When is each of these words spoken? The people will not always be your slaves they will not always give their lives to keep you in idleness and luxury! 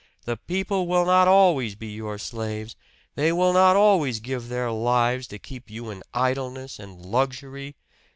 The 0.25 0.35
people 0.37 0.87
will 0.87 1.05
not 1.05 1.27
always 1.27 1.75
be 1.75 1.89
your 1.89 2.17
slaves 2.17 2.75
they 3.13 3.31
will 3.31 3.53
not 3.53 3.75
always 3.75 4.19
give 4.19 4.47
their 4.49 4.71
lives 4.71 5.27
to 5.27 5.37
keep 5.37 5.69
you 5.69 5.91
in 5.91 6.01
idleness 6.11 6.79
and 6.79 6.95
luxury! 7.05 7.75